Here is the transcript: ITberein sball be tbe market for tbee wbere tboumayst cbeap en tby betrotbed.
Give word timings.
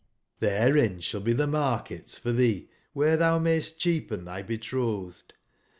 ITberein 0.41 0.97
sball 0.97 1.23
be 1.23 1.33
tbe 1.35 1.47
market 1.51 2.09
for 2.23 2.31
tbee 2.33 2.69
wbere 2.95 3.19
tboumayst 3.19 3.77
cbeap 3.77 4.11
en 4.11 4.25
tby 4.25 4.47
betrotbed. 4.47 5.21